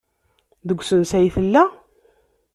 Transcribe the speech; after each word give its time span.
Deg 0.67 0.79
usensu 0.81 1.15
ay 1.17 1.29
tella? 1.35 1.63